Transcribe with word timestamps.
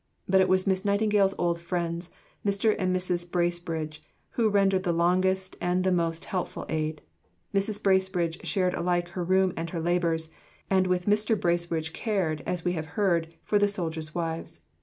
But 0.27 0.41
it 0.41 0.49
was 0.49 0.65
Miss 0.65 0.83
Nightingale's 0.83 1.35
old 1.37 1.59
friends, 1.61 2.09
Mr. 2.43 2.75
and 2.79 2.89
Mrs. 2.95 3.31
Bracebridge, 3.31 4.01
who 4.31 4.49
rendered 4.49 4.81
the 4.81 4.91
longest 4.91 5.55
and 5.61 5.83
the 5.83 5.91
most 5.91 6.25
helpful 6.25 6.65
aid. 6.69 7.03
Mrs. 7.53 7.83
Bracebridge 7.83 8.43
shared 8.43 8.73
alike 8.73 9.09
her 9.09 9.23
room 9.23 9.53
and 9.55 9.69
her 9.69 9.79
labours, 9.79 10.31
and 10.71 10.87
with 10.87 11.05
Mr. 11.05 11.39
Bracebridge 11.39 11.93
cared, 11.93 12.41
as 12.47 12.65
we 12.65 12.71
have 12.73 12.87
heard, 12.97 13.35
for 13.43 13.59
the 13.59 13.67
soldiers' 13.67 14.15
wives. 14.15 14.61